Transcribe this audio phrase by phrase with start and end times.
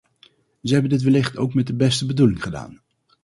[0.61, 2.81] Zij hebben dit wellicht ook met de beste bedoeling gedaan.